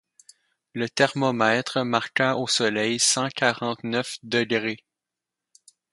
Le 0.73 0.89
thermomètre 0.89 1.83
marqua 1.85 2.35
au 2.35 2.47
soleil 2.47 2.97
cent 2.99 3.29
quarante-neuf 3.29 4.17
degrés. 4.23 4.83